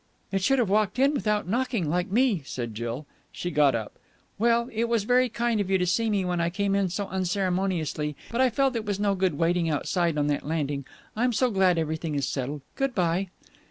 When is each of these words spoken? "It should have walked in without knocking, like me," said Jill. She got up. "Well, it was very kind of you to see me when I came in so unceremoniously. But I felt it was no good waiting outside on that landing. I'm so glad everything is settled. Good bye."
"It 0.31 0.41
should 0.41 0.57
have 0.57 0.67
walked 0.71 0.97
in 0.97 1.13
without 1.13 1.47
knocking, 1.47 1.87
like 1.87 2.09
me," 2.09 2.41
said 2.43 2.73
Jill. 2.73 3.05
She 3.31 3.51
got 3.51 3.75
up. 3.75 3.99
"Well, 4.39 4.67
it 4.73 4.85
was 4.85 5.03
very 5.03 5.29
kind 5.29 5.61
of 5.61 5.69
you 5.69 5.77
to 5.77 5.85
see 5.85 6.09
me 6.09 6.25
when 6.25 6.41
I 6.41 6.49
came 6.49 6.73
in 6.73 6.89
so 6.89 7.05
unceremoniously. 7.09 8.15
But 8.31 8.41
I 8.41 8.49
felt 8.49 8.75
it 8.75 8.83
was 8.87 8.99
no 8.99 9.13
good 9.13 9.37
waiting 9.37 9.69
outside 9.69 10.17
on 10.17 10.25
that 10.25 10.43
landing. 10.43 10.85
I'm 11.15 11.33
so 11.33 11.51
glad 11.51 11.77
everything 11.77 12.15
is 12.15 12.27
settled. 12.27 12.63
Good 12.75 12.95
bye." 12.95 13.27